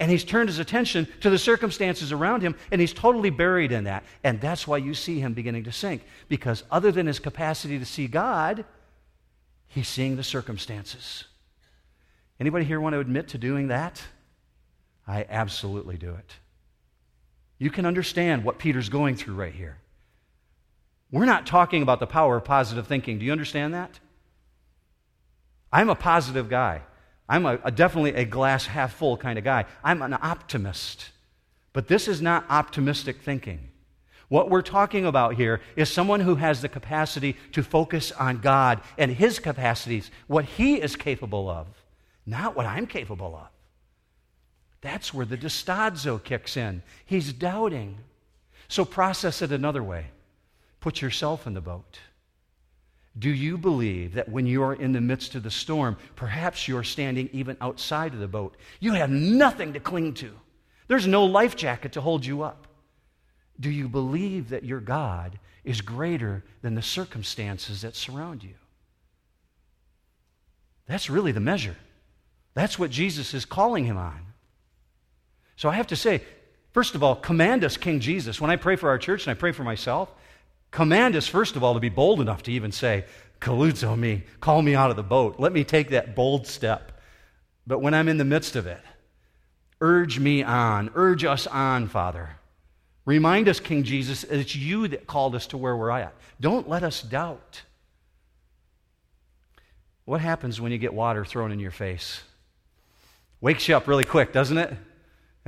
[0.00, 3.84] and he's turned his attention to the circumstances around him, and he's totally buried in
[3.84, 4.04] that.
[4.22, 6.02] And that's why you see him beginning to sink.
[6.28, 8.64] Because other than his capacity to see God,
[9.66, 11.24] he's seeing the circumstances.
[12.38, 14.00] Anybody here want to admit to doing that?
[15.06, 16.34] I absolutely do it.
[17.58, 19.78] You can understand what Peter's going through right here.
[21.10, 23.18] We're not talking about the power of positive thinking.
[23.18, 23.98] Do you understand that?
[25.72, 26.82] I'm a positive guy.
[27.28, 29.66] I'm a, a, definitely a glass half full kind of guy.
[29.84, 31.10] I'm an optimist.
[31.72, 33.68] But this is not optimistic thinking.
[34.28, 38.80] What we're talking about here is someone who has the capacity to focus on God
[38.96, 41.66] and His capacities, what He is capable of,
[42.26, 43.48] not what I'm capable of.
[44.80, 46.82] That's where the distazo kicks in.
[47.04, 47.98] He's doubting.
[48.68, 50.06] So process it another way.
[50.80, 51.98] Put yourself in the boat.
[53.18, 56.84] Do you believe that when you are in the midst of the storm, perhaps you're
[56.84, 58.56] standing even outside of the boat?
[58.80, 60.30] You have nothing to cling to.
[60.86, 62.66] There's no life jacket to hold you up.
[63.58, 68.54] Do you believe that your God is greater than the circumstances that surround you?
[70.86, 71.76] That's really the measure.
[72.54, 74.20] That's what Jesus is calling him on.
[75.56, 76.22] So I have to say,
[76.72, 78.40] first of all, command us, King Jesus.
[78.40, 80.10] When I pray for our church and I pray for myself,
[80.70, 83.04] command us, first of all, to be bold enough to even say,
[83.40, 85.36] Keleuo me, call me out of the boat.
[85.38, 87.00] Let me take that bold step.
[87.66, 88.80] But when I'm in the midst of it,
[89.80, 92.30] urge me on, urge us on, Father.
[93.04, 96.14] Remind us, King Jesus, it's you that called us to where we're at.
[96.40, 97.62] Don't let us doubt.
[100.04, 102.22] What happens when you get water thrown in your face?
[103.40, 104.74] Wakes you up really quick, doesn't it?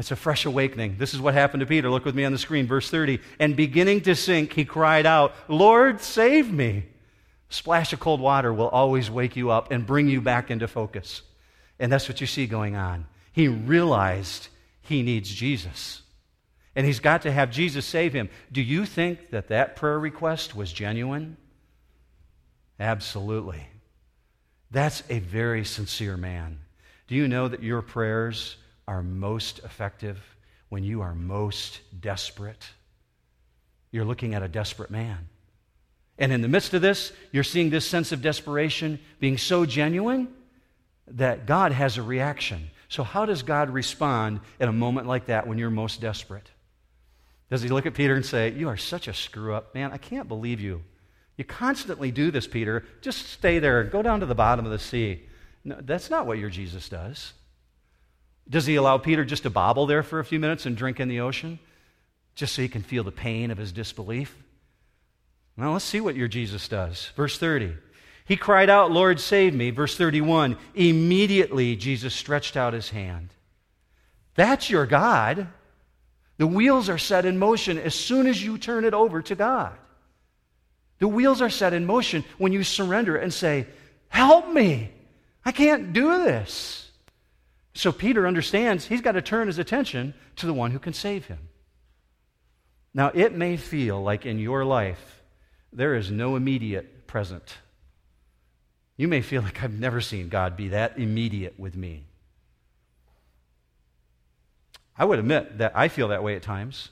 [0.00, 0.96] It's a fresh awakening.
[0.96, 1.90] This is what happened to Peter.
[1.90, 3.20] Look with me on the screen, verse 30.
[3.38, 6.86] And beginning to sink, he cried out, Lord, save me.
[7.50, 10.66] A splash of cold water will always wake you up and bring you back into
[10.66, 11.20] focus.
[11.78, 13.08] And that's what you see going on.
[13.32, 14.48] He realized
[14.80, 16.00] he needs Jesus.
[16.74, 18.30] And he's got to have Jesus save him.
[18.50, 21.36] Do you think that that prayer request was genuine?
[22.78, 23.66] Absolutely.
[24.70, 26.60] That's a very sincere man.
[27.06, 28.56] Do you know that your prayers
[28.90, 30.18] are most effective
[30.68, 32.66] when you are most desperate.
[33.92, 35.28] You're looking at a desperate man.
[36.18, 40.26] And in the midst of this, you're seeing this sense of desperation being so genuine
[41.06, 42.70] that God has a reaction.
[42.88, 46.50] So, how does God respond in a moment like that when you're most desperate?
[47.48, 49.92] Does he look at Peter and say, You are such a screw up, man?
[49.92, 50.82] I can't believe you.
[51.36, 52.84] You constantly do this, Peter.
[53.02, 53.84] Just stay there.
[53.84, 55.22] Go down to the bottom of the sea.
[55.64, 57.34] No, that's not what your Jesus does.
[58.50, 61.08] Does he allow Peter just to bobble there for a few minutes and drink in
[61.08, 61.60] the ocean
[62.34, 64.36] just so he can feel the pain of his disbelief?
[65.56, 67.12] Now, let's see what your Jesus does.
[67.16, 67.74] Verse 30.
[68.24, 69.70] He cried out, Lord, save me.
[69.70, 70.56] Verse 31.
[70.74, 73.30] Immediately, Jesus stretched out his hand.
[74.34, 75.48] That's your God.
[76.38, 79.76] The wheels are set in motion as soon as you turn it over to God.
[80.98, 83.66] The wheels are set in motion when you surrender and say,
[84.08, 84.90] Help me.
[85.44, 86.89] I can't do this.
[87.74, 91.26] So Peter understands he's got to turn his attention to the one who can save
[91.26, 91.38] him.
[92.92, 95.22] Now, it may feel like in your life
[95.72, 97.58] there is no immediate present.
[98.96, 102.04] You may feel like I've never seen God be that immediate with me.
[104.98, 106.90] I would admit that I feel that way at times.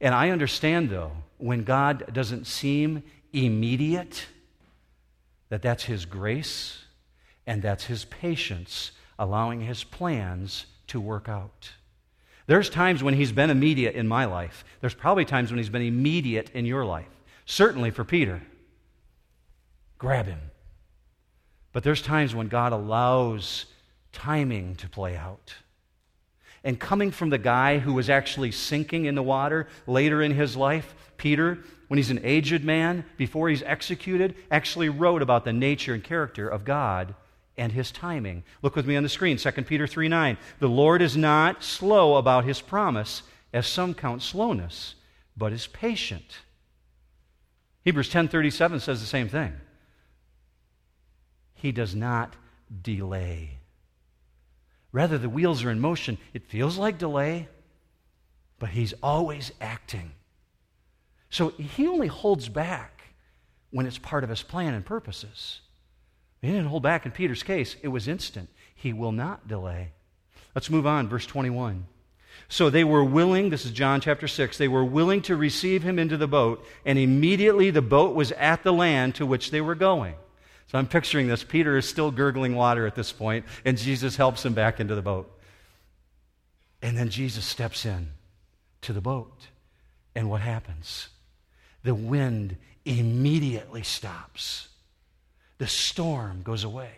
[0.00, 3.02] And I understand, though, when God doesn't seem
[3.32, 4.26] immediate,
[5.48, 6.85] that that's His grace
[7.46, 11.70] and that's his patience allowing his plans to work out.
[12.46, 14.64] There's times when he's been immediate in my life.
[14.80, 17.08] There's probably times when he's been immediate in your life.
[17.44, 18.42] Certainly for Peter.
[19.98, 20.40] Grab him.
[21.72, 23.66] But there's times when God allows
[24.12, 25.54] timing to play out.
[26.66, 30.56] and coming from the guy who was actually sinking in the water later in his
[30.56, 35.94] life, Peter, when he's an aged man, before he's executed, actually wrote about the nature
[35.94, 37.14] and character of God
[37.58, 38.44] and his timing.
[38.62, 40.36] Look with me on the screen, 2 Peter 3 9.
[40.58, 44.94] The Lord is not slow about his promise, as some count slowness,
[45.36, 46.38] but is patient.
[47.84, 49.54] Hebrews 10:37 says the same thing.
[51.54, 52.36] He does not
[52.82, 53.58] delay.
[54.92, 56.18] Rather, the wheels are in motion.
[56.34, 57.48] It feels like delay,
[58.58, 60.12] but he's always acting.
[61.30, 63.14] So he only holds back
[63.70, 65.60] when it's part of his plan and purposes.
[66.42, 68.48] He didn't hold back in Peter's case, it was instant.
[68.74, 69.92] He will not delay.
[70.54, 71.86] Let's move on, verse 21.
[72.48, 75.98] So they were willing, this is John chapter 6, they were willing to receive him
[75.98, 79.74] into the boat, and immediately the boat was at the land to which they were
[79.74, 80.14] going.
[80.68, 81.44] So I'm picturing this.
[81.44, 85.02] Peter is still gurgling water at this point, and Jesus helps him back into the
[85.02, 85.32] boat.
[86.82, 88.08] And then Jesus steps in
[88.82, 89.48] to the boat.
[90.14, 91.08] And what happens?
[91.84, 94.68] The wind immediately stops.
[95.58, 96.90] The storm goes away.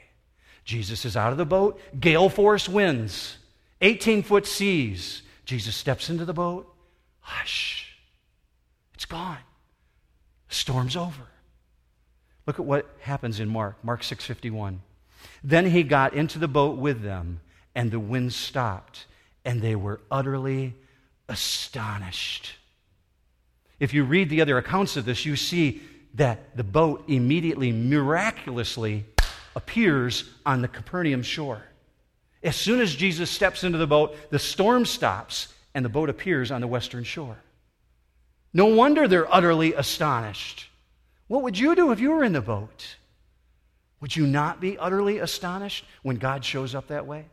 [0.64, 1.80] Jesus is out of the boat.
[1.98, 3.38] Gale force winds,
[3.80, 5.22] 18 foot seas.
[5.44, 6.74] Jesus steps into the boat.
[7.20, 7.96] Hush.
[8.94, 9.38] It's gone.
[10.48, 11.28] The storm's over.
[12.46, 14.80] Look at what happens in Mark, Mark 6:51.
[15.42, 17.40] Then he got into the boat with them,
[17.74, 19.06] and the wind stopped,
[19.44, 20.74] and they were utterly
[21.28, 22.54] astonished.
[23.78, 25.82] If you read the other accounts of this, you see
[26.14, 29.04] that the boat immediately, miraculously
[29.54, 31.62] appears on the Capernaum shore.
[32.42, 36.50] As soon as Jesus steps into the boat, the storm stops and the boat appears
[36.50, 37.38] on the western shore.
[38.52, 40.68] No wonder they're utterly astonished.
[41.26, 42.96] What would you do if you were in the boat?
[44.00, 47.26] Would you not be utterly astonished when God shows up that way?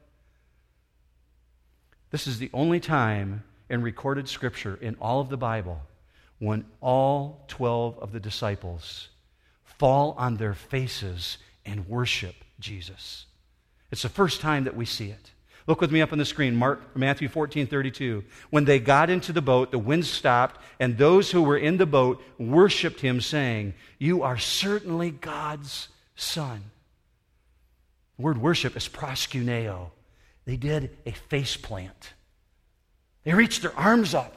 [2.10, 5.82] This is the only time in recorded scripture in all of the Bible
[6.40, 9.10] when all 12 of the disciples
[9.64, 13.26] fall on their faces and worship Jesus.
[13.92, 15.32] It's the first time that we see it.
[15.68, 18.24] Look with me up on the screen, Mark, Matthew 14, 32.
[18.52, 21.88] When they got into the boat, the wind stopped, and those who were in the
[21.88, 26.62] boat worshiped him, saying, You are certainly God's Son.
[28.18, 29.90] The word worship is proskuneo.
[30.46, 32.14] They did a face plant.
[33.24, 34.36] They reached their arms up.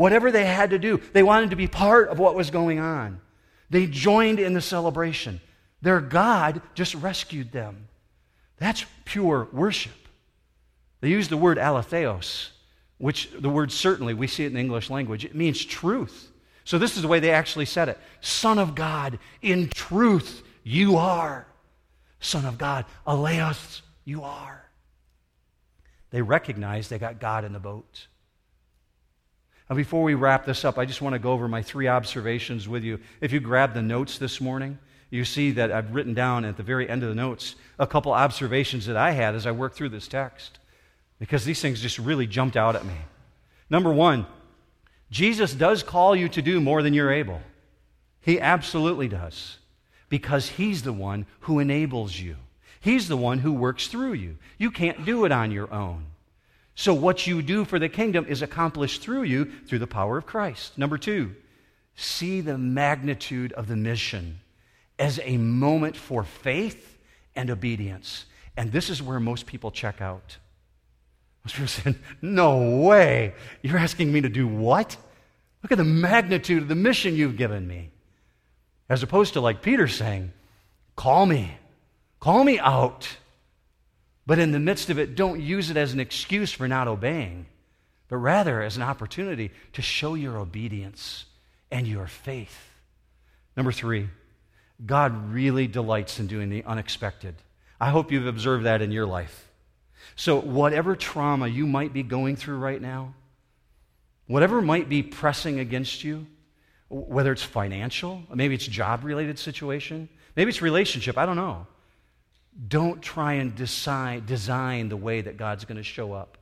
[0.00, 3.20] Whatever they had to do, they wanted to be part of what was going on.
[3.68, 5.42] They joined in the celebration.
[5.82, 7.86] Their God just rescued them.
[8.56, 9.92] That's pure worship.
[11.02, 12.48] They use the word aletheos,
[12.96, 16.32] which the word certainly, we see it in the English language, it means truth.
[16.64, 20.96] So this is the way they actually said it Son of God, in truth you
[20.96, 21.46] are.
[22.20, 24.64] Son of God, aleos you are.
[26.08, 28.06] They recognize they got God in the boat.
[29.70, 32.66] Now, before we wrap this up, I just want to go over my three observations
[32.66, 32.98] with you.
[33.20, 36.64] If you grab the notes this morning, you see that I've written down at the
[36.64, 39.90] very end of the notes a couple observations that I had as I worked through
[39.90, 40.58] this text
[41.20, 42.96] because these things just really jumped out at me.
[43.70, 44.26] Number one,
[45.12, 47.40] Jesus does call you to do more than you're able.
[48.22, 49.58] He absolutely does
[50.08, 52.36] because He's the one who enables you.
[52.80, 54.38] He's the one who works through you.
[54.58, 56.06] You can't do it on your own.
[56.80, 60.24] So, what you do for the kingdom is accomplished through you through the power of
[60.24, 60.78] Christ.
[60.78, 61.36] Number two,
[61.94, 64.40] see the magnitude of the mission
[64.98, 66.96] as a moment for faith
[67.36, 68.24] and obedience.
[68.56, 70.38] And this is where most people check out.
[71.44, 73.34] Most people say, No way.
[73.60, 74.96] You're asking me to do what?
[75.62, 77.90] Look at the magnitude of the mission you've given me.
[78.88, 80.32] As opposed to like Peter saying,
[80.96, 81.58] Call me,
[82.20, 83.06] call me out.
[84.26, 87.46] But in the midst of it, don't use it as an excuse for not obeying,
[88.08, 91.24] but rather as an opportunity to show your obedience
[91.70, 92.70] and your faith.
[93.56, 94.08] Number three,
[94.84, 97.34] God really delights in doing the unexpected.
[97.80, 99.48] I hope you've observed that in your life.
[100.16, 103.14] So, whatever trauma you might be going through right now,
[104.26, 106.26] whatever might be pressing against you,
[106.88, 111.66] whether it's financial, maybe it's job related situation, maybe it's relationship, I don't know.
[112.68, 116.36] Don't try and decide, design the way that God's going to show up.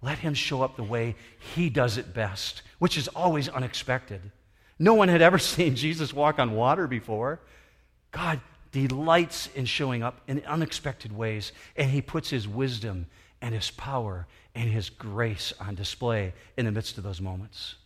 [0.00, 1.14] Let Him show up the way
[1.54, 4.20] He does it best, which is always unexpected.
[4.78, 7.40] No one had ever seen Jesus walk on water before.
[8.10, 8.40] God
[8.72, 13.06] delights in showing up in unexpected ways, and He puts His wisdom
[13.40, 17.76] and His power and His grace on display in the midst of those moments.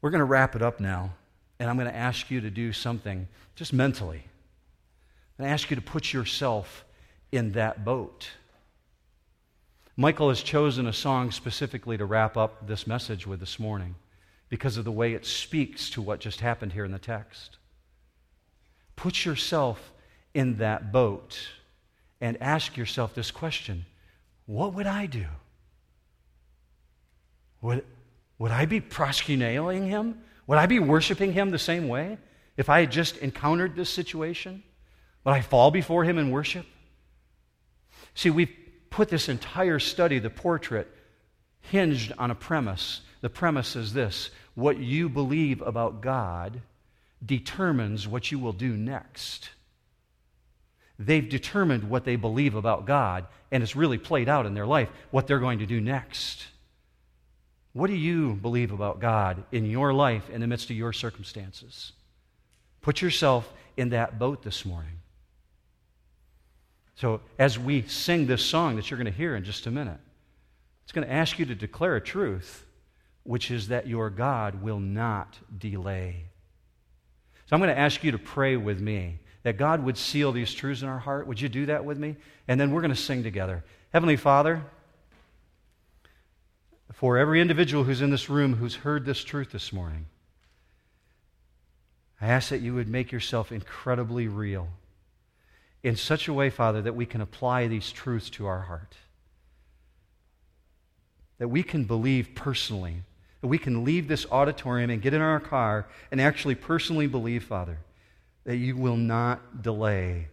[0.00, 1.14] We're going to wrap it up now,
[1.58, 3.26] and I'm going to ask you to do something
[3.56, 4.24] just mentally.
[5.38, 6.84] I ask you to put yourself
[7.30, 8.30] in that boat.
[9.96, 13.94] Michael has chosen a song specifically to wrap up this message with this morning
[14.48, 17.56] because of the way it speaks to what just happened here in the text.
[18.94, 19.92] Put yourself
[20.34, 21.38] in that boat
[22.20, 23.84] and ask yourself this question
[24.46, 25.26] What would I do?
[27.62, 27.84] Would,
[28.38, 30.20] would I be proskunailing him?
[30.46, 32.18] Would I be worshiping him the same way
[32.56, 34.62] if I had just encountered this situation?
[35.26, 36.66] Would I fall before him in worship?
[38.14, 38.54] See, we've
[38.90, 40.86] put this entire study, the portrait,
[41.62, 43.00] hinged on a premise.
[43.22, 46.62] The premise is this what you believe about God
[47.24, 49.50] determines what you will do next.
[50.96, 54.88] They've determined what they believe about God, and it's really played out in their life
[55.10, 56.46] what they're going to do next.
[57.72, 61.90] What do you believe about God in your life in the midst of your circumstances?
[62.80, 64.95] Put yourself in that boat this morning.
[66.96, 69.98] So, as we sing this song that you're going to hear in just a minute,
[70.82, 72.64] it's going to ask you to declare a truth,
[73.22, 76.24] which is that your God will not delay.
[77.46, 80.54] So, I'm going to ask you to pray with me that God would seal these
[80.54, 81.26] truths in our heart.
[81.26, 82.16] Would you do that with me?
[82.48, 83.62] And then we're going to sing together.
[83.92, 84.64] Heavenly Father,
[86.94, 90.06] for every individual who's in this room who's heard this truth this morning,
[92.22, 94.68] I ask that you would make yourself incredibly real
[95.86, 98.96] in such a way, Father, that we can apply these truths to our heart.
[101.38, 103.04] That we can believe personally.
[103.40, 107.44] That we can leave this auditorium and get in our car and actually personally believe,
[107.44, 107.78] Father,
[108.42, 110.26] that you will not delay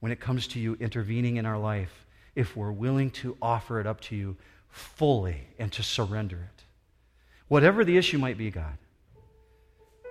[0.00, 3.86] when it comes to you intervening in our life if we're willing to offer it
[3.86, 4.34] up to you
[4.70, 6.64] fully and to surrender it.
[7.48, 8.78] Whatever the issue might be, God.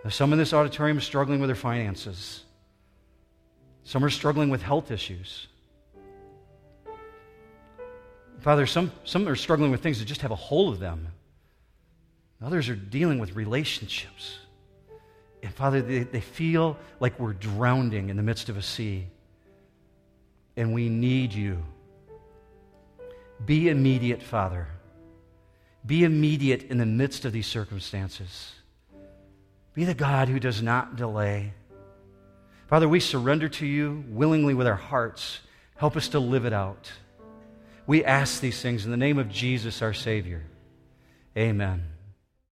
[0.10, 2.44] Some in this auditorium are struggling with their finances.
[3.88, 5.48] Some are struggling with health issues.
[8.42, 11.08] Father, some, some are struggling with things that just have a hold of them.
[12.42, 14.40] Others are dealing with relationships.
[15.42, 19.08] And Father, they, they feel like we're drowning in the midst of a sea.
[20.58, 21.64] And we need you.
[23.46, 24.68] Be immediate, Father.
[25.86, 28.52] Be immediate in the midst of these circumstances.
[29.74, 31.54] Be the God who does not delay.
[32.68, 35.40] Father, we surrender to you willingly with our hearts.
[35.78, 36.92] Help us to live it out.
[37.86, 40.44] We ask these things in the name of Jesus, our Savior.
[41.38, 41.86] Amen.